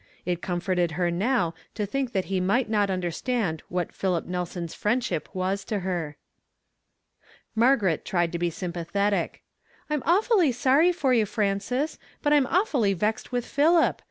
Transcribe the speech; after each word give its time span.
It 0.25 0.41
comforted 0.41 0.93
her 0.93 1.11
now 1.11 1.53
to 1.75 1.85
think 1.85 2.11
that 2.11 2.25
he 2.25 2.39
might 2.39 2.67
not 2.67 2.89
understand 2.89 3.61
what 3.69 3.93
Philip 3.93 4.25
Nelson's 4.25 4.73
friendship 4.73 5.29
was 5.31 5.63
to 5.65 5.81
her. 5.81 6.17
Margaret 7.53 8.03
tried 8.03 8.31
to 8.31 8.39
be 8.39 8.49
sympathetic." 8.49 9.43
I'm 9.91 10.01
awfully 10.03 10.51
sorry 10.53 10.91
for 10.91 11.13
you, 11.13 11.27
Frances, 11.27 11.99
but 12.23 12.33
I'm 12.33 12.47
awfully 12.47 12.93
vexed 12.93 13.31
with 13.31 13.45
Philip. 13.45 13.99